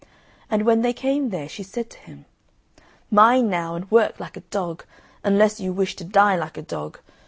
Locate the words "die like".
6.03-6.57